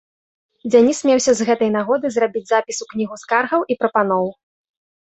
[0.71, 4.25] Дзяніс меўся з гэтай нагоды зрабіць запіс у кнігу скаргаў і прапаноў.